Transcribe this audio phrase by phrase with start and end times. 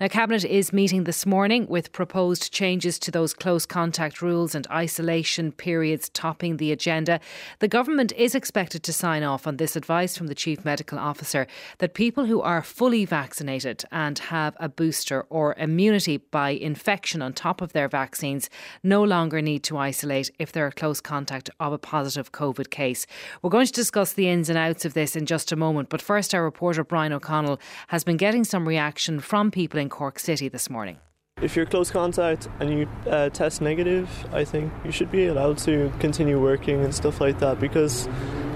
[0.00, 4.66] Now, Cabinet is meeting this morning with proposed changes to those close contact rules and
[4.70, 7.20] isolation periods topping the agenda.
[7.58, 11.46] The government is expected to sign off on this advice from the Chief Medical Officer
[11.80, 17.34] that people who are fully vaccinated and have a booster or immunity by infection on
[17.34, 18.48] top of their vaccines
[18.82, 23.06] no longer need to isolate if they're a close contact of a positive COVID case.
[23.42, 26.00] We're going to discuss the ins and outs of this in just a moment, but
[26.00, 30.48] first, our reporter Brian O'Connell has been getting some reaction from people in Cork City
[30.48, 30.96] this morning.
[31.42, 35.58] If you're close contact and you uh, test negative, I think you should be allowed
[35.58, 38.08] to continue working and stuff like that because,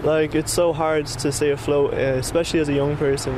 [0.02, 3.34] like, it's so hard to stay afloat, uh, especially as a young person.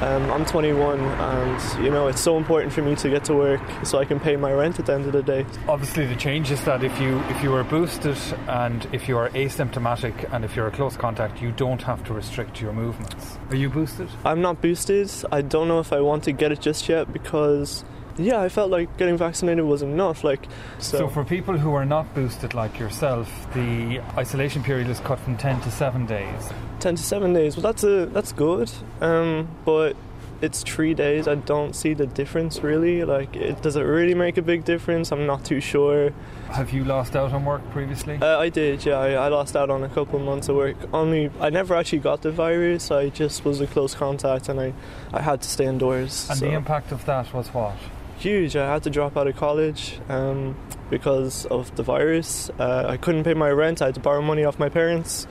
[0.00, 3.60] Um, I'm 21, and you know it's so important for me to get to work
[3.82, 5.44] so I can pay my rent at the end of the day.
[5.66, 8.16] Obviously, the change is that if you if you are boosted
[8.46, 12.14] and if you are asymptomatic and if you're a close contact, you don't have to
[12.14, 13.38] restrict your movements.
[13.50, 14.08] Are you boosted?
[14.24, 15.10] I'm not boosted.
[15.32, 17.84] I don't know if I want to get it just yet because
[18.18, 20.24] yeah, I felt like getting vaccinated was enough.
[20.24, 20.46] Like,
[20.78, 20.98] so.
[20.98, 21.08] so.
[21.08, 25.60] for people who are not boosted like yourself, the isolation period is cut from ten
[25.62, 26.50] to seven days.
[26.80, 27.56] Ten to seven days.
[27.56, 28.70] Well, that's a that's good.
[29.00, 29.96] Um, but
[30.40, 31.26] it's three days.
[31.26, 33.04] I don't see the difference really.
[33.04, 35.10] Like, it, does it really make a big difference?
[35.12, 36.12] I'm not too sure.
[36.50, 38.18] Have you lost out on work previously?
[38.20, 38.84] Uh, I did.
[38.84, 40.76] Yeah, I, I, lost out on a couple of months of work.
[40.92, 42.90] Only I never actually got the virus.
[42.90, 44.72] I just was a close contact, and I
[45.12, 46.28] I had to stay indoors.
[46.30, 46.46] And so.
[46.46, 47.76] the impact of that was what?
[48.18, 48.56] Huge.
[48.56, 50.56] I had to drop out of college um,
[50.90, 52.50] because of the virus.
[52.58, 53.80] Uh, I couldn't pay my rent.
[53.82, 55.26] I had to borrow money off my parents.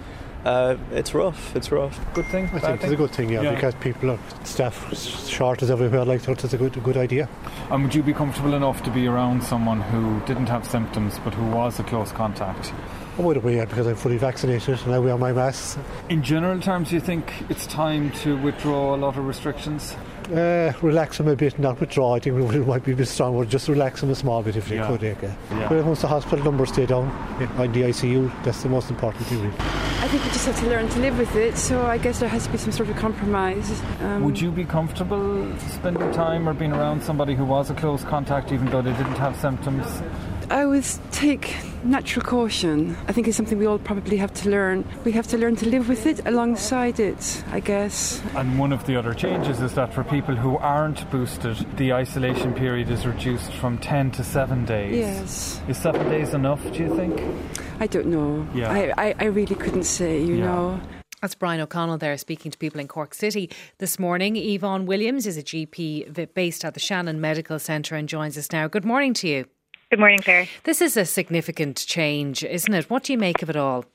[0.45, 1.55] Uh, it's rough.
[1.55, 1.99] It's rough.
[2.13, 2.45] Good thing.
[2.53, 6.05] I think it's a good thing, yeah, yeah, because people are staff shortage everywhere.
[6.05, 7.27] Like so, it's a good, good idea.
[7.69, 11.33] And would you be comfortable enough to be around someone who didn't have symptoms but
[11.33, 12.72] who was a close contact?
[13.17, 15.79] I would be, yeah, because I'm fully vaccinated and I wear my mask.
[16.07, 19.95] In general terms, do you think it's time to withdraw a lot of restrictions?
[20.31, 22.16] Uh, relax them a bit, not withdraw.
[22.16, 23.45] I think we might be a bit stronger.
[23.45, 24.88] Just relax them a small bit if they yeah.
[24.88, 25.02] could.
[25.02, 25.16] Yeah.
[25.52, 25.69] yeah.
[25.69, 27.08] But once the hospital numbers stay down
[27.39, 29.42] yeah, in the ICU, that's the most important thing.
[29.42, 29.56] Really.
[29.58, 31.57] I think we just have to learn to live with it.
[31.57, 33.81] So I guess there has to be some sort of compromise.
[34.01, 38.03] Um, Would you be comfortable spending time or being around somebody who was a close
[38.03, 39.85] contact, even though they didn't have symptoms?
[40.50, 42.96] I would take natural caution.
[43.08, 44.85] I think it's something we all probably have to learn.
[45.03, 48.22] We have to learn to live with it alongside it, I guess.
[48.34, 52.53] And one of the other changes is that for people who aren't boosted, the isolation
[52.53, 54.96] period is reduced from 10 to 7 days.
[54.96, 55.62] Yes.
[55.68, 57.22] Is 7 days enough, do you think?
[57.81, 58.47] I don't know.
[58.53, 58.72] Yeah.
[58.72, 60.46] I, I, I really couldn't say, you yeah.
[60.46, 60.81] know.
[61.22, 63.50] That's Brian O'Connell there speaking to people in Cork City
[63.80, 64.38] this morning.
[64.38, 68.68] Yvonne Williams is a GP based at the Shannon Medical Centre and joins us now.
[68.69, 69.46] Good morning to you.
[69.90, 70.50] Good morning, Claire.
[70.66, 72.90] This is a significant change, isn't it?
[72.90, 73.86] What do you make of it all?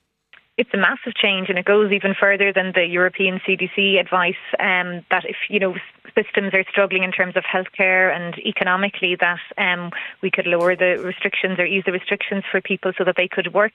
[0.59, 5.03] It's a massive change, and it goes even further than the European CDC advice um,
[5.11, 5.75] that if you know
[6.15, 9.91] systems are struggling in terms of healthcare and economically, that um,
[10.23, 13.55] we could lower the restrictions or ease the restrictions for people so that they could
[13.55, 13.73] work.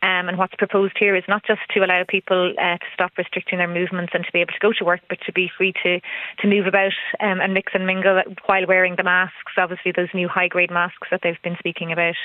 [0.00, 3.58] Um, and what's proposed here is not just to allow people uh, to stop restricting
[3.58, 6.00] their movements and to be able to go to work, but to be free to,
[6.40, 10.28] to move about um, and mix and mingle while wearing the masks, obviously, those new
[10.28, 12.16] high grade masks that they've been speaking about.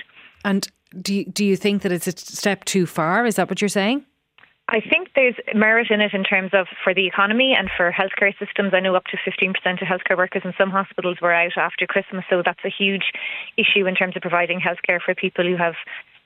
[0.46, 0.70] And
[1.02, 3.26] do you, do you think that it's a step too far?
[3.26, 4.06] Is that what you're saying?
[4.72, 8.38] I think there's merit in it in terms of for the economy and for healthcare
[8.38, 8.72] systems.
[8.72, 9.50] I know up to 15%
[9.82, 13.12] of healthcare workers in some hospitals were out after Christmas, so that's a huge
[13.58, 15.74] issue in terms of providing healthcare for people who have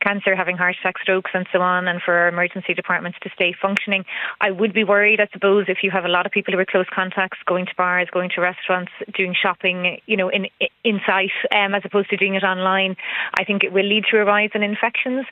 [0.03, 3.53] cancer, having heart attack, strokes, and so on, and for our emergency departments to stay
[3.59, 4.05] functioning.
[4.41, 6.65] I would be worried, I suppose, if you have a lot of people who are
[6.65, 10.47] close contacts, going to bars, going to restaurants, doing shopping, you know, in
[10.83, 12.95] in sight, um, as opposed to doing it online.
[13.39, 15.25] I think it will lead to a rise in infections.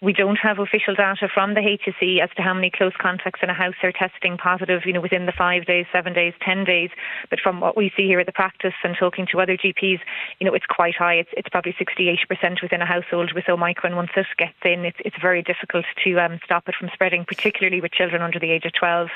[0.00, 3.50] We don't have official data from the HSE as to how many close contacts in
[3.50, 6.90] a house are testing positive, you know, within the five days, seven days, ten days.
[7.30, 9.98] But from what we see here at the practice and talking to other GPs,
[10.38, 11.14] you know, it's quite high.
[11.14, 13.96] It's, it's probably 60, 80% within a household with Omicron.
[13.96, 17.80] Once it gets in, it's, it's very difficult to um, stop it from spreading, particularly
[17.80, 19.08] with children under the age of 12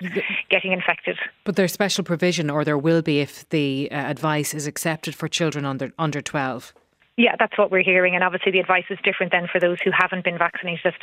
[0.51, 1.17] getting infected.
[1.45, 5.29] But there's special provision, or there will be if the uh, advice is accepted for
[5.29, 6.75] children under, under 12.
[7.19, 9.91] Yeah, that's what we're hearing, and obviously the advice is different then for those who
[9.93, 10.95] haven't been vaccinated,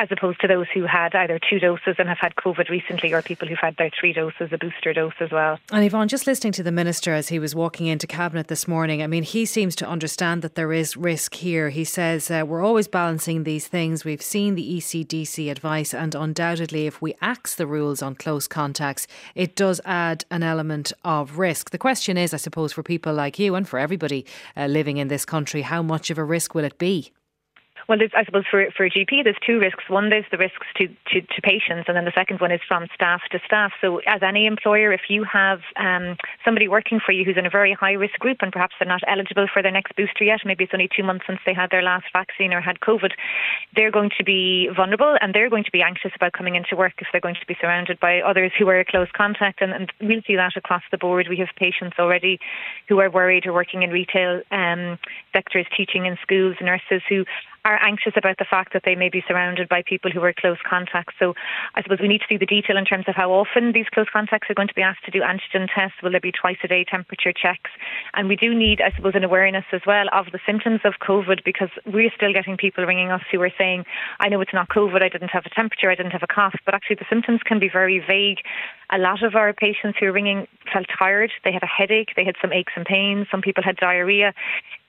[0.00, 3.20] as opposed to those who had either two doses and have had COVID recently, or
[3.20, 5.58] people who've had their three doses, a booster dose as well.
[5.70, 9.02] And Yvonne, just listening to the minister as he was walking into cabinet this morning,
[9.02, 11.68] I mean, he seems to understand that there is risk here.
[11.68, 14.06] He says uh, we're always balancing these things.
[14.06, 19.06] We've seen the ECDC advice, and undoubtedly, if we axe the rules on close contacts,
[19.34, 21.72] it does add an element of risk.
[21.72, 24.24] The question is, I suppose, for people like you and for everybody
[24.56, 27.10] uh, living in this country country, how much of a risk will it be?
[27.88, 29.84] Well, I suppose for, for a GP, there's two risks.
[29.88, 32.86] One, there's the risks to, to, to, patients, and then the second one is from
[32.94, 33.72] staff to staff.
[33.80, 37.50] So, as any employer, if you have um, somebody working for you who's in a
[37.50, 40.64] very high risk group and perhaps they're not eligible for their next booster yet, maybe
[40.64, 43.12] it's only two months since they had their last vaccine or had COVID,
[43.74, 46.94] they're going to be vulnerable and they're going to be anxious about coming into work
[46.98, 49.60] if they're going to be surrounded by others who are a close contact.
[49.60, 51.26] And, and we'll see that across the board.
[51.28, 52.38] We have patients already
[52.88, 54.98] who are worried or working in retail um,
[55.32, 57.24] sectors, teaching in schools, nurses who
[57.64, 60.58] are anxious about the fact that they may be surrounded by people who are close
[60.68, 61.14] contacts.
[61.18, 61.34] So
[61.74, 64.08] I suppose we need to see the detail in terms of how often these close
[64.12, 66.02] contacts are going to be asked to do antigen tests.
[66.02, 67.70] Will there be twice a day temperature checks?
[68.14, 71.44] And we do need, I suppose, an awareness as well of the symptoms of COVID
[71.44, 73.84] because we're still getting people ringing us who are saying,
[74.18, 76.54] I know it's not COVID, I didn't have a temperature, I didn't have a cough,
[76.64, 78.38] but actually the symptoms can be very vague.
[78.92, 82.24] A lot of our patients who were ringing felt tired, they had a headache, they
[82.24, 84.34] had some aches and pains, some people had diarrhea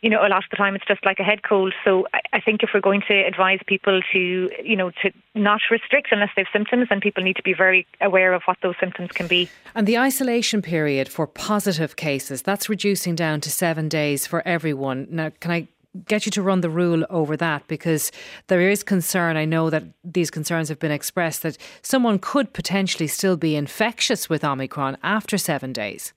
[0.03, 1.73] you know, a lot of the time it's just like a head cold.
[1.85, 6.09] So I think if we're going to advise people to, you know, to not restrict
[6.11, 9.11] unless they have symptoms, then people need to be very aware of what those symptoms
[9.13, 9.49] can be.
[9.73, 15.07] And the isolation period for positive cases, that's reducing down to seven days for everyone.
[15.09, 15.67] Now, can I
[16.07, 18.11] get you to run the rule over that because
[18.47, 19.37] there is concern.
[19.37, 24.29] I know that these concerns have been expressed that someone could potentially still be infectious
[24.29, 26.13] with Omicron after seven days.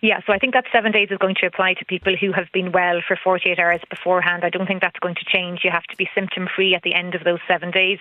[0.00, 2.50] Yeah, so I think that seven days is going to apply to people who have
[2.52, 4.44] been well for 48 hours beforehand.
[4.44, 5.60] I don't think that's going to change.
[5.62, 7.98] You have to be symptom free at the end of those seven days.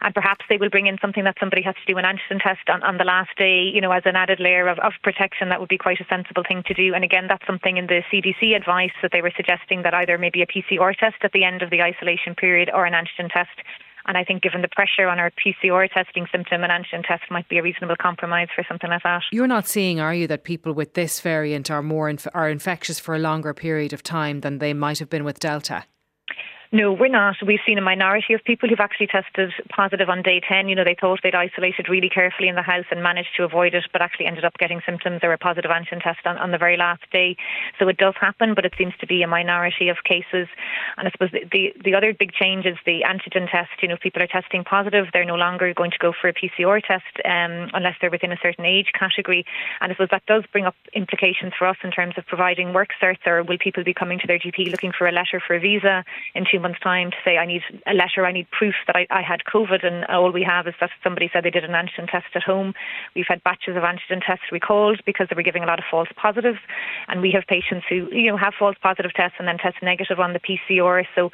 [0.00, 2.68] And perhaps they will bring in something that somebody has to do an antigen test
[2.68, 5.48] on, on the last day, you know, as an added layer of, of protection.
[5.48, 6.94] That would be quite a sensible thing to do.
[6.94, 10.42] And again, that's something in the CDC advice that they were suggesting that either maybe
[10.42, 13.62] a PCR test at the end of the isolation period or an antigen test
[14.06, 17.48] and I think given the pressure on our PCR testing symptom, an antigen test might
[17.48, 19.22] be a reasonable compromise for something like that.
[19.32, 23.00] You're not seeing, are you, that people with this variant are more inf- are infectious
[23.00, 25.84] for a longer period of time than they might have been with Delta?
[26.74, 27.36] No, we're not.
[27.40, 30.68] We've seen a minority of people who've actually tested positive on day 10.
[30.68, 33.74] You know, they thought they'd isolated really carefully in the house and managed to avoid
[33.74, 36.58] it, but actually ended up getting symptoms or a positive antigen test on, on the
[36.58, 37.36] very last day.
[37.78, 40.48] So it does happen, but it seems to be a minority of cases.
[40.96, 43.70] And I suppose the, the, the other big change is the antigen test.
[43.80, 46.82] You know, people are testing positive, they're no longer going to go for a PCR
[46.82, 49.46] test um, unless they're within a certain age category.
[49.80, 52.88] And I suppose that does bring up implications for us in terms of providing work
[53.00, 55.60] certs, or will people be coming to their GP looking for a letter for a
[55.60, 56.02] visa
[56.34, 59.06] in two months' time to say I need a letter, I need proof that I,
[59.10, 62.10] I had COVID, and all we have is that somebody said they did an antigen
[62.10, 62.72] test at home.
[63.14, 66.08] We've had batches of antigen tests recalled because they were giving a lot of false
[66.16, 66.58] positives,
[67.08, 70.18] and we have patients who you know have false positive tests and then test negative
[70.18, 71.04] on the PCR.
[71.14, 71.30] So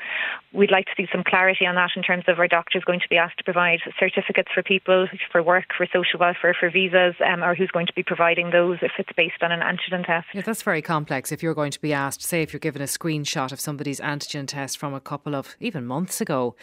[0.53, 3.09] we'd like to see some clarity on that in terms of our doctors going to
[3.09, 7.43] be asked to provide certificates for people for work, for social welfare, for visas, um,
[7.43, 10.27] or who's going to be providing those if it's based on an antigen test.
[10.35, 11.33] Yeah, that's very complex.
[11.33, 14.47] If you're going to be asked, say, if you're given a screenshot of somebody's antigen
[14.47, 16.55] test from a couple of even months ago.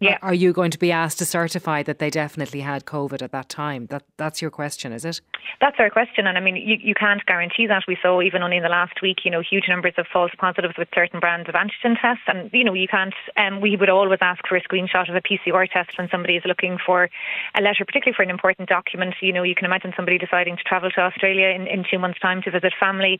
[0.00, 0.18] Yeah.
[0.22, 3.48] Are you going to be asked to certify that they definitely had COVID at that
[3.48, 3.86] time?
[3.86, 5.20] That that's your question, is it?
[5.60, 7.84] That's our question, and I mean, you, you can't guarantee that.
[7.88, 10.74] We saw even only in the last week, you know, huge numbers of false positives
[10.76, 13.14] with certain brands of antigen tests, and you know, you can't.
[13.36, 16.42] Um, we would always ask for a screenshot of a PCR test when somebody is
[16.46, 17.08] looking for
[17.54, 19.14] a letter, particularly for an important document.
[19.20, 22.20] You know, you can imagine somebody deciding to travel to Australia in, in two months'
[22.20, 23.18] time to visit family,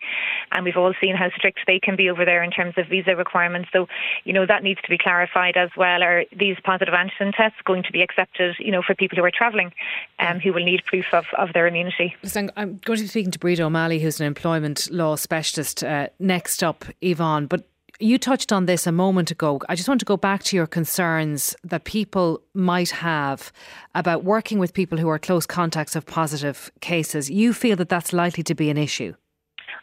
[0.52, 3.16] and we've all seen how strict they can be over there in terms of visa
[3.16, 3.68] requirements.
[3.72, 3.86] So,
[4.24, 6.02] you know, that needs to be clarified as well.
[6.02, 9.30] Are these positive antigen tests going to be accepted, you know, for people who are
[9.30, 9.72] travelling,
[10.18, 12.14] um, who will need proof of, of their immunity?
[12.56, 15.82] I'm going to be speaking to Breda O'Malley, who's an employment law specialist.
[15.82, 17.66] Uh, next up, Yvonne, but
[17.98, 19.60] you touched on this a moment ago.
[19.68, 23.52] I just want to go back to your concerns that people might have
[23.94, 27.30] about working with people who are close contacts of positive cases.
[27.30, 29.14] You feel that that's likely to be an issue.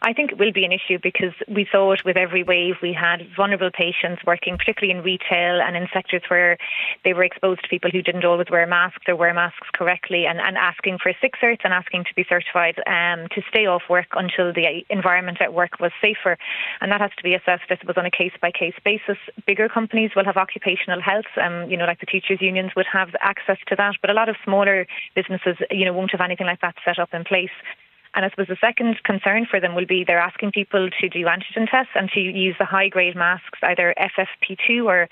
[0.04, 2.74] I think it will be an issue because we saw it with every wave.
[2.82, 6.58] We had vulnerable patients working, particularly in retail and in sectors where
[7.04, 10.40] they were exposed to people who didn't always wear masks or wear masks correctly and,
[10.40, 14.08] and asking for sick certs and asking to be certified um, to stay off work
[14.12, 16.36] until the environment at work was safer.
[16.82, 19.16] And that has to be assessed, I suppose, on a case by case basis.
[19.46, 23.08] Bigger companies will have occupational health, um, you know, like the teachers' unions would have
[23.22, 26.60] access to that, but a lot of smaller businesses, you know, won't have anything like
[26.60, 27.56] that set up in place.
[28.14, 31.24] And I suppose the second concern for them will be they're asking people to do
[31.24, 35.08] antigen tests and to use the high grade masks, either FFP2 or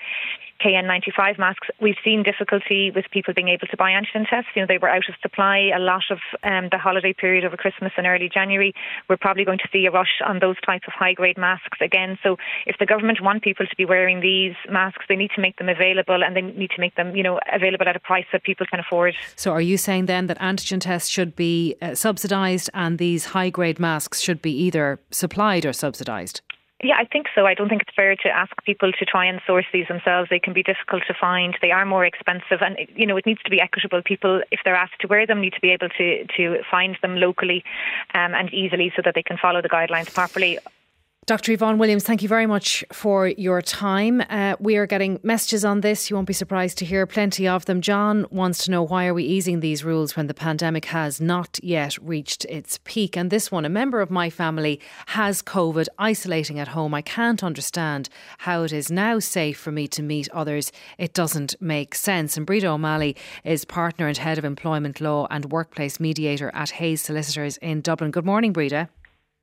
[0.63, 4.49] KN95 masks, we've seen difficulty with people being able to buy antigen tests.
[4.55, 7.57] You know, they were out of supply a lot of um, the holiday period over
[7.57, 8.73] Christmas and early January.
[9.09, 12.17] We're probably going to see a rush on those types of high grade masks again.
[12.23, 15.57] So if the government want people to be wearing these masks, they need to make
[15.57, 18.43] them available and they need to make them, you know, available at a price that
[18.43, 19.15] people can afford.
[19.35, 23.49] So are you saying then that antigen tests should be uh, subsidised and these high
[23.49, 26.41] grade masks should be either supplied or subsidised?
[26.83, 27.45] Yeah, I think so.
[27.45, 30.29] I don't think it's fair to ask people to try and source these themselves.
[30.29, 31.57] They can be difficult to find.
[31.61, 34.01] They are more expensive, and you know it needs to be equitable.
[34.03, 37.15] People, if they're asked to wear them, need to be able to to find them
[37.15, 37.63] locally
[38.13, 40.59] um, and easily, so that they can follow the guidelines properly.
[41.25, 41.53] Dr.
[41.53, 44.21] Yvonne Williams, thank you very much for your time.
[44.29, 46.09] Uh, we are getting messages on this.
[46.09, 47.79] You won't be surprised to hear plenty of them.
[47.79, 51.61] John wants to know why are we easing these rules when the pandemic has not
[51.63, 53.15] yet reached its peak?
[53.15, 56.93] And this one, a member of my family has COVID, isolating at home.
[56.93, 60.73] I can't understand how it is now safe for me to meet others.
[60.97, 62.35] It doesn't make sense.
[62.35, 63.15] And Breda O'Malley
[63.45, 68.11] is partner and head of employment law and workplace mediator at Hayes Solicitors in Dublin.
[68.11, 68.89] Good morning, Breda.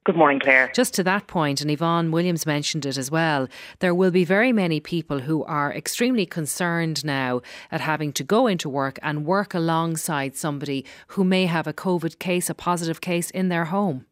[0.07, 0.71] Good morning, Claire.
[0.75, 3.49] Just to that point, and Yvonne Williams mentioned it as well,
[3.81, 8.47] there will be very many people who are extremely concerned now at having to go
[8.47, 13.31] into work and work alongside somebody who may have a COVID case, a positive case
[13.31, 14.07] in their home.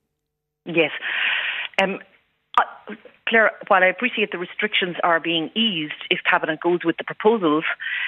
[0.66, 0.90] Yes.
[1.80, 2.00] Um,
[2.58, 2.94] uh,
[3.26, 7.64] Claire, while I appreciate the restrictions are being eased if Cabinet goes with the proposals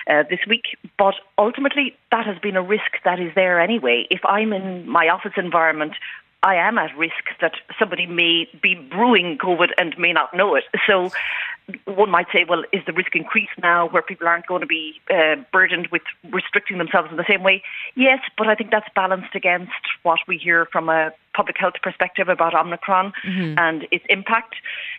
[0.06, 0.64] uh, this week,
[0.98, 4.06] but ultimately that has been a risk that is there anyway.
[4.10, 5.94] If I'm in my office environment
[6.42, 10.64] I am at risk that somebody may be brewing COVID and may not know it.
[10.86, 11.10] So
[11.84, 15.00] one might say, well, is the risk increased now where people aren't going to be
[15.10, 17.62] uh, burdened with restricting themselves in the same way?
[17.94, 22.28] Yes, but I think that's balanced against what we hear from a public health perspective
[22.28, 23.58] about Omicron mm-hmm.
[23.58, 24.56] and its impact,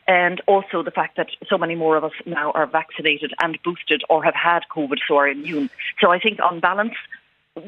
[0.08, 4.04] and also the fact that so many more of us now are vaccinated and boosted
[4.10, 5.70] or have had COVID, so are immune.
[6.00, 6.96] So I think on balance,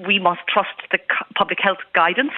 [0.05, 0.99] we must trust the
[1.35, 2.31] public health guidance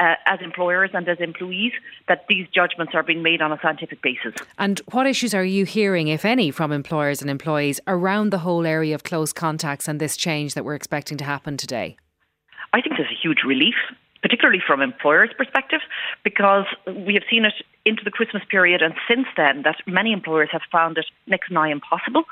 [0.00, 1.72] uh, as employers and as employees
[2.08, 4.34] that these judgments are being made on a scientific basis.
[4.58, 8.66] And what issues are you hearing, if any, from employers and employees around the whole
[8.66, 11.96] area of close contacts and this change that we're expecting to happen today?
[12.72, 13.74] I think there's a huge relief
[14.26, 15.80] particularly from employers' perspective,
[16.24, 16.66] because
[17.06, 17.54] we have seen it
[17.84, 21.70] into the Christmas period and since then that many employers have found it next nigh
[21.70, 22.24] impossible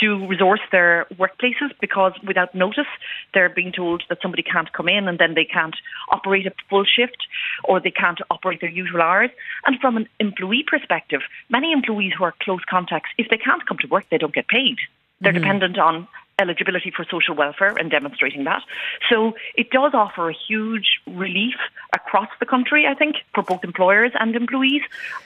[0.00, 2.90] to resource their workplaces because without notice
[3.32, 5.76] they're being told that somebody can't come in and then they can't
[6.08, 7.28] operate a full shift
[7.62, 9.30] or they can't operate their usual hours.
[9.64, 13.78] And from an employee perspective, many employees who are close contacts, if they can't come
[13.82, 14.78] to work, they don't get paid.
[15.20, 15.42] They're mm-hmm.
[15.42, 18.62] dependent on eligibility for social welfare and demonstrating that.
[19.10, 21.54] So it does offer a huge relief
[21.94, 24.82] across the country, I think, for both employers and employees,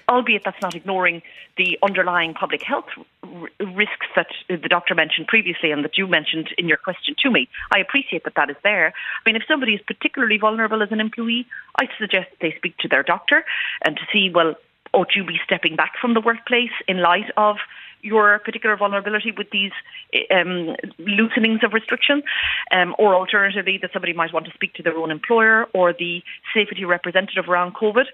[0.09, 1.23] albeit that's not ignoring
[1.57, 2.87] the underlying public health
[3.59, 7.49] risks that the doctor mentioned previously and that you mentioned in your question to me.
[7.75, 8.89] I appreciate that that is there.
[8.89, 12.89] I mean, if somebody is particularly vulnerable as an employee, I suggest they speak to
[12.89, 13.45] their doctor
[13.85, 14.55] and to see, well,
[14.93, 17.57] ought you be stepping back from the workplace in light of
[18.03, 19.73] your particular vulnerability with these
[20.31, 22.23] um, loosenings of restriction,
[22.71, 26.23] um, or alternatively, that somebody might want to speak to their own employer or the
[26.55, 28.07] safety representative around COVID.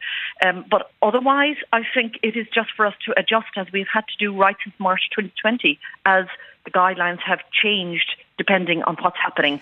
[0.44, 4.04] Um, but otherwise, I think it is just for us to adjust as we've had
[4.08, 6.26] to do right since March 2020 as
[6.64, 9.60] the guidelines have changed depending on what's happening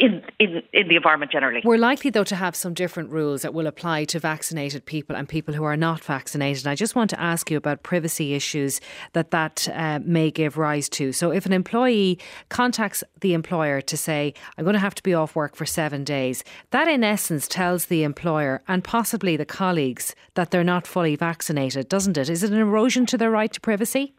[0.00, 1.60] in, in, in the environment generally.
[1.64, 5.28] We're likely, though, to have some different rules that will apply to vaccinated people and
[5.28, 6.66] people who are not vaccinated.
[6.66, 8.80] I just want to ask you about privacy issues
[9.12, 11.12] that that uh, may give rise to.
[11.12, 12.18] So, if an employee
[12.48, 16.04] contacts the employer to say, I'm going to have to be off work for seven
[16.04, 21.16] days, that in essence tells the employer and possibly the colleagues that they're not fully
[21.16, 22.30] vaccinated, doesn't it?
[22.30, 24.14] Is it an erosion to their right to privacy?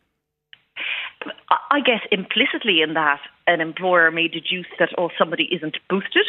[1.71, 6.25] I guess implicitly in that, an employer may deduce that, oh, somebody isn't boosted.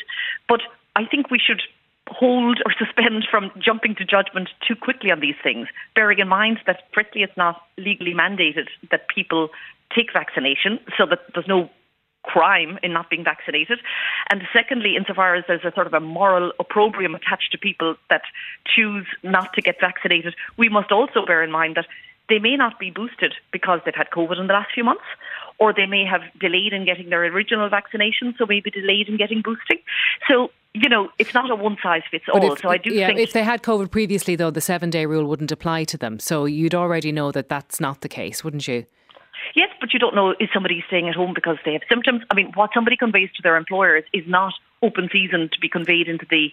[0.48, 0.60] But
[0.96, 1.62] I think we should
[2.08, 6.58] hold or suspend from jumping to judgment too quickly on these things, bearing in mind
[6.66, 9.50] that, firstly, it's not legally mandated that people
[9.94, 11.70] take vaccination, so that there's no
[12.24, 13.78] crime in not being vaccinated.
[14.30, 18.22] And secondly, insofar as there's a sort of a moral opprobrium attached to people that
[18.66, 21.86] choose not to get vaccinated, we must also bear in mind that
[22.28, 25.04] they may not be boosted because they've had COVID in the last few months,
[25.58, 29.42] or they may have delayed in getting their original vaccination, so maybe delayed in getting
[29.42, 29.78] boosting.
[30.28, 32.52] So you know, it's not a one size fits all.
[32.52, 35.06] If, so I do yeah, think if they had COVID previously, though, the seven day
[35.06, 36.18] rule wouldn't apply to them.
[36.18, 38.86] So you'd already know that that's not the case, wouldn't you?
[39.54, 42.22] Yes, but you don't know is somebody staying at home because they have symptoms.
[42.30, 46.08] I mean, what somebody conveys to their employers is not open season to be conveyed
[46.08, 46.52] into the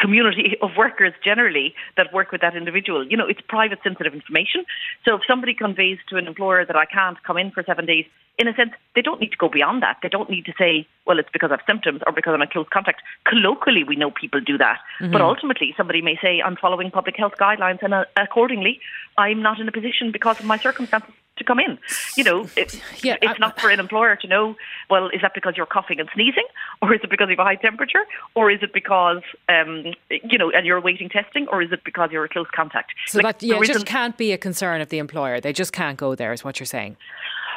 [0.00, 3.06] community of workers generally that work with that individual.
[3.06, 4.64] You know, it's private sensitive information.
[5.04, 8.04] So if somebody conveys to an employer that I can't come in for seven days,
[8.38, 9.96] in a sense, they don't need to go beyond that.
[10.02, 12.66] They don't need to say, well, it's because of symptoms or because I'm in close
[12.70, 13.00] contact.
[13.24, 14.78] Colloquially, we know people do that.
[15.00, 15.12] Mm-hmm.
[15.12, 18.80] But ultimately, somebody may say, I'm following public health guidelines and uh, accordingly,
[19.16, 21.78] I'm not in a position because of my circumstances to come in.
[22.16, 24.56] You know, it, yeah, it's I, not for an employer to know,
[24.90, 26.46] well, is that because you're coughing and sneezing?
[26.82, 28.04] Or is it because you have a high temperature?
[28.34, 31.46] Or is it because, um, you know, and you're awaiting testing?
[31.48, 32.92] Or is it because you're a close contact?
[33.06, 35.40] So like, that yeah, just can't be a concern of the employer.
[35.40, 36.96] They just can't go there, is what you're saying.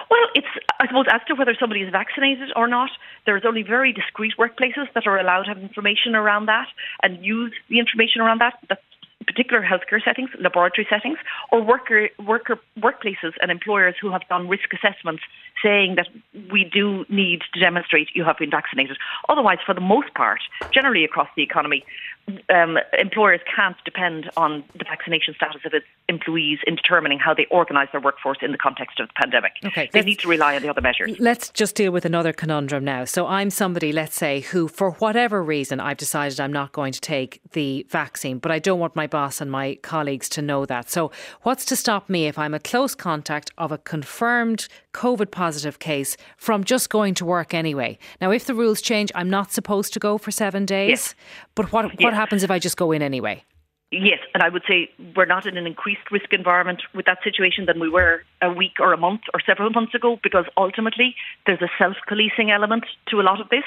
[0.09, 0.47] Well, it's,
[0.79, 2.89] I suppose, as to whether somebody is vaccinated or not,
[3.25, 6.67] there's only very discreet workplaces that are allowed to have information around that
[7.03, 8.57] and use the information around that.
[8.67, 8.81] That's
[9.25, 11.17] particular healthcare settings, laboratory settings,
[11.51, 15.23] or worker, worker workplaces and employers who have done risk assessments
[15.63, 16.07] saying that
[16.51, 18.97] we do need to demonstrate you have been vaccinated.
[19.27, 21.83] Otherwise, for the most part, generally across the economy,
[22.53, 27.45] um, employers can't depend on the vaccination status of its employees in determining how they
[27.45, 29.53] organise their workforce in the context of the pandemic.
[29.65, 31.15] Okay, they need to rely on the other measures.
[31.19, 33.05] Let's just deal with another conundrum now.
[33.05, 37.01] So I'm somebody, let's say, who, for whatever reason, I've decided I'm not going to
[37.01, 40.89] take the vaccine, but I don't want my boss and my colleagues to know that.
[40.89, 41.11] So
[41.43, 46.17] what's to stop me if I'm a close contact of a confirmed COVID positive case
[46.37, 47.97] from just going to work anyway?
[48.21, 50.89] Now, if the rules change, I'm not supposed to go for seven days.
[50.89, 51.15] Yes.
[51.55, 52.03] But what yes.
[52.03, 53.43] what happens if I just go in anyway?
[53.91, 57.65] Yes, and I would say we're not in an increased risk environment with that situation
[57.65, 61.15] than we were a week or a month or several months ago because ultimately
[61.47, 63.63] there's a self policing element to a lot of this.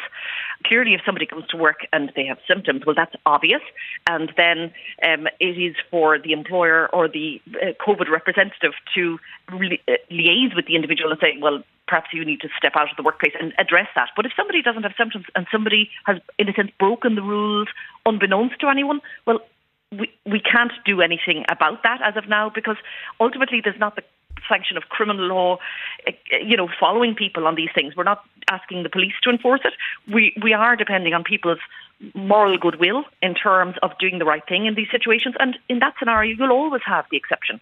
[0.64, 3.62] Clearly, if somebody comes to work and they have symptoms, well, that's obvious.
[4.08, 9.18] And then um, it is for the employer or the uh, COVID representative to
[9.52, 12.88] li- uh, liaise with the individual and say, well, perhaps you need to step out
[12.90, 14.10] of the workplace and address that.
[14.14, 17.68] But if somebody doesn't have symptoms and somebody has, in a sense, broken the rules
[18.06, 19.40] unbeknownst to anyone, well,
[19.92, 22.76] we, we can't do anything about that as of now because
[23.20, 24.02] ultimately there's not the
[24.48, 25.58] sanction of criminal law,
[26.06, 26.12] eh,
[26.44, 27.94] you know, following people on these things.
[27.94, 29.74] We're not asking the police to enforce it.
[30.12, 31.60] We we are depending on people's
[32.14, 35.34] moral goodwill in terms of doing the right thing in these situations.
[35.38, 37.60] And in that scenario, you'll always have the exception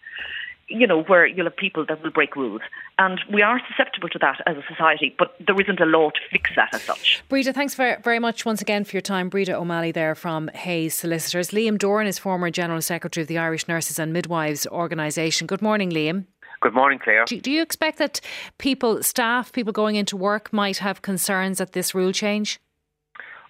[0.70, 2.62] you know, where you'll have people that will break rules.
[2.98, 6.20] And we are susceptible to that as a society, but there isn't a law to
[6.30, 7.22] fix that as such.
[7.28, 9.28] Breda, thanks very, very much once again for your time.
[9.28, 11.50] Breda O'Malley there from Hayes Solicitors.
[11.50, 15.46] Liam Doran is former General Secretary of the Irish Nurses and Midwives Organisation.
[15.46, 16.26] Good morning, Liam.
[16.60, 17.24] Good morning, Claire.
[17.24, 18.20] Do, do you expect that
[18.58, 22.60] people, staff, people going into work might have concerns at this rule change?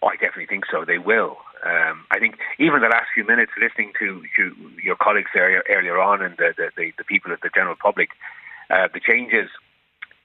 [0.03, 0.85] Oh, I definitely think so.
[0.85, 1.37] They will.
[1.65, 6.01] Um, I think even the last few minutes listening to, to your colleagues there earlier
[6.01, 8.11] on and the, the, the, the people of the general public,
[8.71, 9.51] uh, the changes.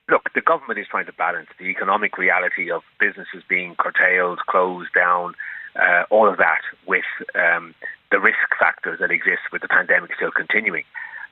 [0.07, 4.93] Look, the government is trying to balance the economic reality of businesses being curtailed, closed
[4.93, 5.33] down,
[5.75, 7.73] uh, all of that with um,
[8.11, 10.83] the risk factors that exist with the pandemic still continuing.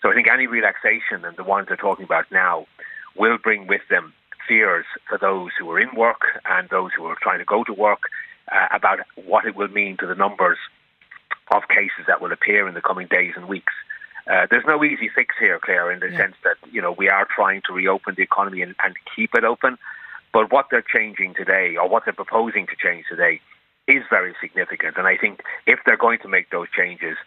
[0.02, 2.68] So I think any relaxation and the ones they're talking about now
[3.16, 4.14] will bring with them
[4.48, 7.74] fears for those who are in work and those who are trying to go to
[7.74, 8.10] work
[8.54, 10.58] uh, about what it will mean to the numbers
[11.52, 13.74] of cases that will appear in the coming days and weeks.
[14.26, 16.18] Uh, there's no easy fix here, Claire, in the yeah.
[16.18, 19.44] sense that you know we are trying to reopen the economy and, and keep it
[19.44, 19.78] open.
[20.32, 23.42] But what they're changing today, or what they're proposing to change today,
[23.88, 24.98] is very significant.
[24.98, 27.18] And I think if they're going to make those changes,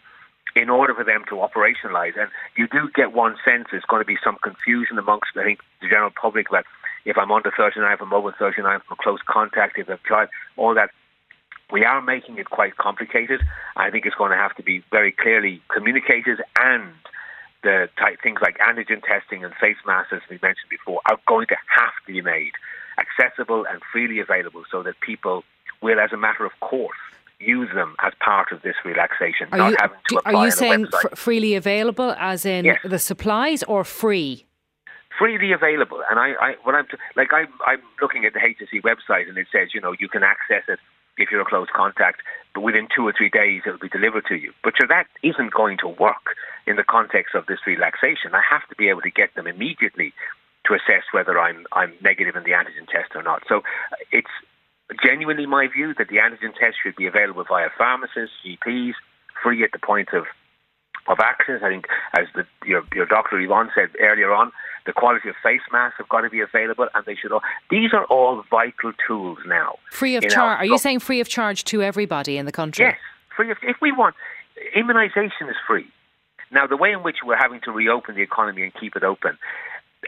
[0.55, 4.07] in order for them to operationalise, and you do get one sense there's going to
[4.07, 6.65] be some confusion amongst, I think, the general public about
[7.05, 10.27] if I'm under 39, if I'm over 39, if I'm close contact, if I've tried
[10.57, 10.89] all that
[11.71, 13.41] we are making it quite complicated.
[13.75, 16.93] I think it's going to have to be very clearly communicated and
[17.63, 21.47] the type, things like antigen testing and face masks, as we mentioned before, are going
[21.47, 22.51] to have to be made
[22.97, 25.43] accessible and freely available so that people
[25.81, 26.97] will, as a matter of course,
[27.39, 29.47] use them as part of this relaxation.
[29.51, 29.77] Are you,
[30.25, 32.79] are you saying fr- freely available, as in yes.
[32.83, 34.45] the supplies, or free?
[35.19, 38.81] Freely available, and I, I when I'm t- like I'm, I'm looking at the HSE
[38.81, 40.79] website, and it says you know you can access it
[41.17, 42.21] if you're a close contact,
[42.53, 44.53] but within two or three days it'll be delivered to you.
[44.63, 48.33] But sure, that isn't going to work in the context of this relaxation.
[48.33, 50.13] I have to be able to get them immediately
[50.65, 53.43] to assess whether I'm I'm negative in the antigen test or not.
[53.47, 54.31] So uh, it's
[55.03, 58.93] genuinely my view that the antigen test should be available via pharmacists, GPs,
[59.41, 60.25] free at the point of
[61.07, 61.61] of access.
[61.63, 61.85] I think,
[62.17, 64.51] as the, your your doctor Yvonne said earlier on,
[64.85, 67.31] the quality of face masks have got to be available, and they should.
[67.31, 69.77] All, these are all vital tools now.
[69.91, 70.59] Free of charge?
[70.59, 72.85] Are you saying free of charge to everybody in the country?
[72.85, 72.97] Yes,
[73.35, 73.57] free of.
[73.63, 74.15] If we want,
[74.75, 75.87] immunisation is free.
[76.51, 79.37] Now, the way in which we're having to reopen the economy and keep it open,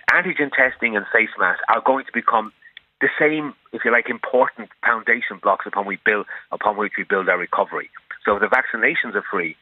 [0.09, 2.53] antigen testing and face masks are going to become
[3.01, 7.29] the same, if you like, important foundation blocks upon we build upon which we build
[7.29, 7.89] our recovery.
[8.25, 9.55] So the vaccinations are free.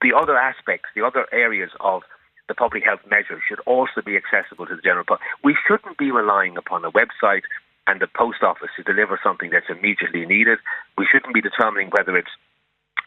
[0.00, 2.02] The other aspects, the other areas of
[2.48, 5.26] the public health measures should also be accessible to the general public.
[5.44, 7.42] We shouldn't be relying upon a website
[7.86, 10.58] and the post office to deliver something that's immediately needed.
[10.96, 12.30] We shouldn't be determining whether it's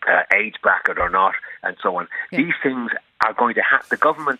[0.08, 2.08] uh, age bracket or not, and so on.
[2.32, 2.40] Yeah.
[2.40, 2.92] These things
[3.24, 4.40] are going to have the government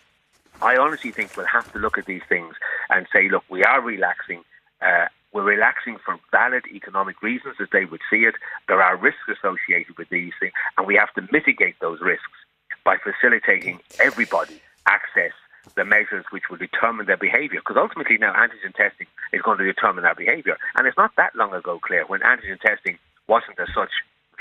[0.62, 2.54] I honestly think we'll have to look at these things
[2.88, 4.44] and say, look, we are relaxing.
[4.80, 8.34] Uh, we're relaxing for valid economic reasons as they would see it.
[8.68, 12.38] There are risks associated with these things, and we have to mitigate those risks
[12.84, 15.32] by facilitating everybody access
[15.76, 17.60] the measures which will determine their behaviour.
[17.60, 20.56] Because ultimately, now antigen testing is going to determine their behaviour.
[20.76, 23.90] And it's not that long ago, Claire, when antigen testing wasn't as such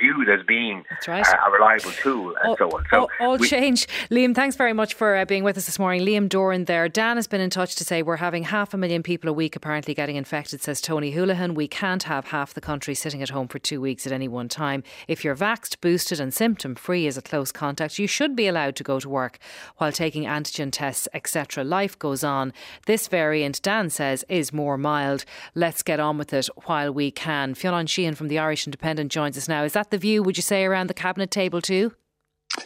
[0.01, 1.25] viewed as being right.
[1.25, 2.85] uh, a reliable tool and all, so on.
[2.89, 3.87] So all, all we, change.
[4.09, 6.01] Liam, thanks very much for uh, being with us this morning.
[6.01, 6.89] Liam Doran there.
[6.89, 9.55] Dan has been in touch to say we're having half a million people a week
[9.55, 11.53] apparently getting infected, says Tony Holohan.
[11.55, 14.49] We can't have half the country sitting at home for two weeks at any one
[14.49, 14.83] time.
[15.07, 18.75] If you're vaxed, boosted and symptom free as a close contact, you should be allowed
[18.77, 19.37] to go to work
[19.77, 21.63] while taking antigen tests, etc.
[21.63, 22.53] Life goes on.
[22.87, 25.25] This variant, Dan says, is more mild.
[25.53, 27.53] Let's get on with it while we can.
[27.53, 29.63] Fionn Sheahan from the Irish Independent joins us now.
[29.63, 31.93] Is that the view, would you say, around the cabinet table too?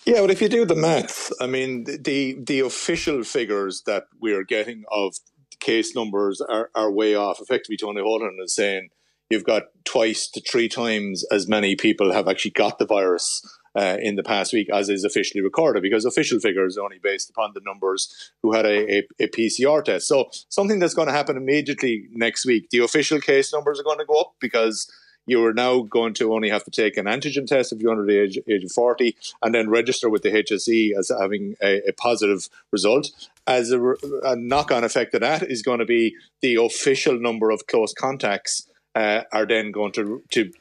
[0.06, 4.34] Yeah, well, if you do the maths, I mean, the the official figures that we
[4.34, 5.16] are getting of
[5.60, 7.40] case numbers are, are way off.
[7.40, 8.90] Effectively, Tony Holohan is saying
[9.30, 13.42] you've got twice to three times as many people have actually got the virus
[13.76, 17.30] uh, in the past week as is officially recorded because official figures are only based
[17.30, 20.08] upon the numbers who had a, a, a PCR test.
[20.08, 24.00] So something that's going to happen immediately next week, the official case numbers are going
[24.00, 24.90] to go up because
[25.26, 28.06] you are now going to only have to take an antigen test if you're under
[28.06, 31.94] the age, age of 40 and then register with the HSE as having a, a
[31.94, 33.12] positive result.
[33.48, 33.82] As a,
[34.24, 37.94] a knock on effect of that is going to be the official number of close
[37.94, 40.52] contacts uh, are then going to, to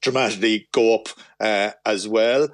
[0.00, 1.08] dramatically go up
[1.40, 2.48] uh, as well.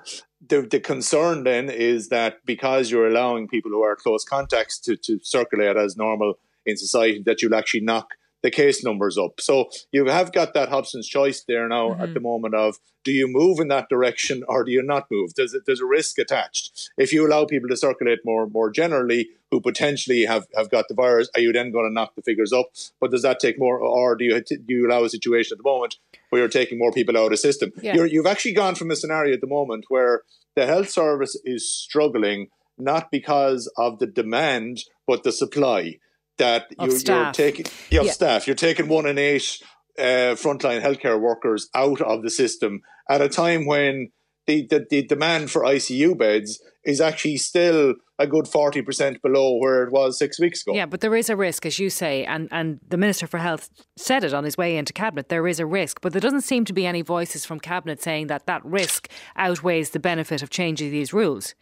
[0.48, 4.96] The, the concern then is that because you're allowing people who are close contacts to,
[4.96, 8.10] to circulate as normal in society, that you'll actually knock
[8.46, 9.40] the case numbers up.
[9.40, 12.00] So you have got that Hobson's choice there now mm-hmm.
[12.00, 15.34] at the moment of do you move in that direction or do you not move?
[15.34, 16.90] There's a, there's a risk attached.
[16.96, 20.94] If you allow people to circulate more more generally who potentially have, have got the
[20.94, 22.66] virus, are you then going to knock the figures up?
[23.00, 25.68] But does that take more, or do you do you allow a situation at the
[25.68, 25.96] moment
[26.30, 27.72] where you're taking more people out of the system?
[27.82, 28.04] Yeah.
[28.04, 30.22] you have actually gone from a scenario at the moment where
[30.54, 32.46] the health service is struggling
[32.78, 35.98] not because of the demand but the supply
[36.38, 38.04] that you, are taking yeah.
[38.04, 38.46] staff.
[38.46, 39.58] You're taking one in eight
[39.98, 44.10] uh, frontline healthcare workers out of the system at a time when
[44.46, 49.82] the, the, the demand for ICU beds is actually still a good 40% below where
[49.82, 50.74] it was six weeks ago.
[50.74, 53.68] Yeah, but there is a risk, as you say, and, and the Minister for Health
[53.96, 55.28] said it on his way into Cabinet.
[55.28, 58.28] There is a risk, but there doesn't seem to be any voices from Cabinet saying
[58.28, 61.54] that that risk outweighs the benefit of changing these rules.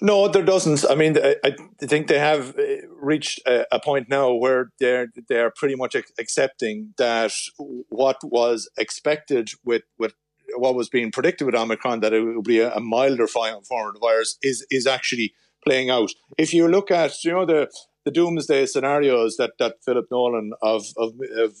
[0.00, 0.84] No, there doesn't.
[0.90, 5.76] I mean, I think they have uh, reached a point now where they're they're pretty
[5.76, 7.32] much accepting that
[7.88, 10.14] what was expected with with
[10.56, 13.54] what was being predicted with Omicron that it would be a milder form
[13.88, 16.10] of the virus is is actually playing out.
[16.38, 17.70] If you look at you know the
[18.04, 21.54] the doomsday scenarios that, that Philip Nolan of, of, of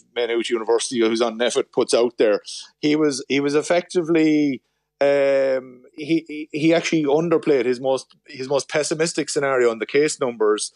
[0.50, 2.40] University, who's on NPHET, puts out there,
[2.80, 4.62] he was he was effectively
[5.00, 10.72] um, he he actually underplayed his most his most pessimistic scenario on the case numbers.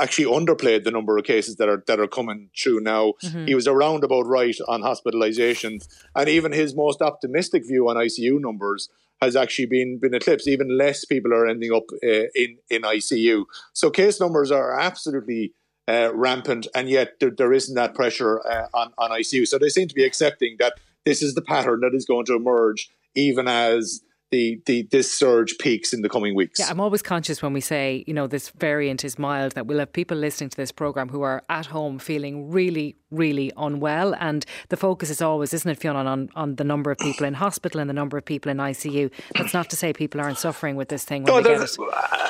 [0.00, 3.14] Actually, underplayed the number of cases that are that are coming through now.
[3.24, 3.46] Mm-hmm.
[3.46, 8.40] He was around about right on hospitalizations, and even his most optimistic view on ICU
[8.40, 8.88] numbers
[9.20, 10.46] has actually been been eclipsed.
[10.46, 13.44] Even less people are ending up uh, in in ICU.
[13.72, 15.52] So case numbers are absolutely
[15.88, 19.48] uh, rampant, and yet there, there isn't that pressure uh, on on ICU.
[19.48, 22.34] So they seem to be accepting that this is the pattern that is going to
[22.34, 26.58] emerge even as the, the this surge peaks in the coming weeks.
[26.58, 29.78] Yeah, I'm always conscious when we say, you know, this variant is mild that we'll
[29.78, 34.44] have people listening to this program who are at home feeling really, really unwell, and
[34.68, 37.80] the focus is always, isn't it, Fiona, on on the number of people in hospital
[37.80, 39.10] and the number of people in ICU.
[39.36, 41.22] That's not to say people aren't suffering with this thing.
[41.22, 41.68] no, the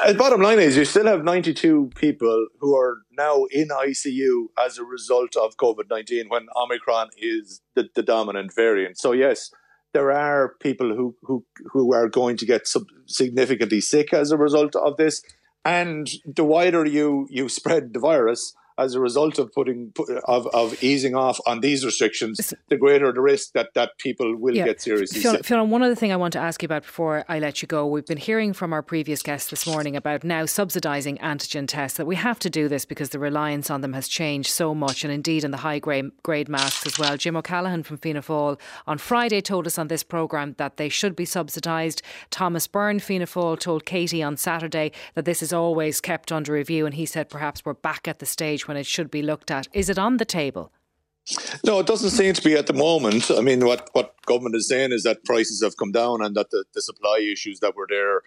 [0.05, 4.79] uh, bottom line is you still have 92 people who are now in ICU as
[4.79, 8.99] a result of COVID 19 when Omicron is the, the dominant variant.
[8.99, 9.51] So yes
[9.97, 11.37] there are people who who
[11.73, 15.23] who are going to get sub- significantly sick as a result of this,
[15.65, 18.43] and the wider you you spread the virus,
[18.79, 19.93] as a result of putting
[20.25, 24.55] of, of easing off on these restrictions, the greater the risk that, that people will
[24.55, 24.65] yeah.
[24.65, 25.47] get seriously Fiona, sick.
[25.47, 27.87] Fiona, one other thing I want to ask you about before I let you go,
[27.87, 31.97] we've been hearing from our previous guests this morning about now subsidising antigen tests.
[31.97, 35.05] That we have to do this because the reliance on them has changed so much,
[35.05, 37.17] and indeed in the high grade, grade masks as well.
[37.17, 41.17] Jim O'Callaghan from Fianna Fáil on Friday told us on this programme that they should
[41.17, 42.03] be subsidised.
[42.31, 46.85] Thomas Byrne, Fianna Fáil, told Katie on Saturday that this is always kept under review,
[46.85, 49.69] and he said perhaps we're back at the stage when it should be looked at.
[49.73, 50.73] Is it on the table?
[51.65, 53.31] No, it doesn't seem to be at the moment.
[53.31, 56.51] I mean, what, what government is saying is that prices have come down and that
[56.51, 58.23] the, the supply issues that were there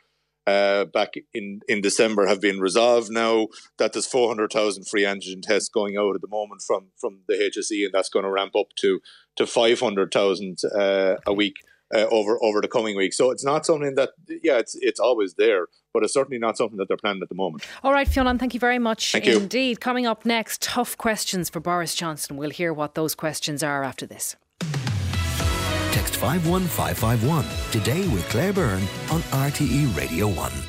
[0.47, 3.47] uh, back in, in December have been resolved now.
[3.78, 7.86] That there's 400,000 free antigen tests going out at the moment from from the HSE,
[7.86, 8.99] and that's going to ramp up to
[9.36, 11.58] to 500,000 uh, a week.
[11.91, 14.12] Uh, over over the coming weeks, so it's not something that
[14.43, 17.36] yeah, it's it's always there, but it's certainly not something that they're planning at the
[17.36, 17.65] moment.
[17.84, 19.69] All right, Fionn, thank you very much thank indeed.
[19.71, 19.78] You.
[19.78, 22.38] Coming up next, tough questions for Boris Johnson.
[22.38, 24.36] We'll hear what those questions are after this.
[25.91, 30.68] Text five one five five one today with Claire Byrne on RTE Radio One.